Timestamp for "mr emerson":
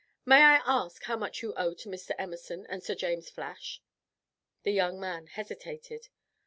1.87-2.65